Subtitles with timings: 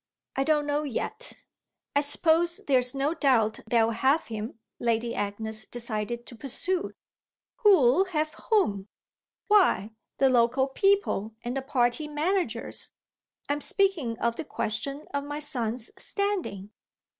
[0.35, 1.45] I don't know yet."
[1.95, 6.93] "I suppose there's no doubt they'll have him," Lady Agnes decided to pursue.
[7.57, 8.87] "Who'll have whom?"
[9.47, 12.89] "Why, the local people and the party managers.
[13.47, 16.71] I'm speaking of the question of my son's standing."